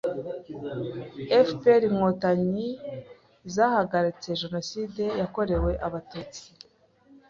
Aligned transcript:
FPR- 1.45 1.87
INKOTANYI 1.89 2.67
zahagaritse 3.55 4.29
jenoside 4.41 5.03
yakorewe 5.21 5.71
abatutsi, 5.87 6.43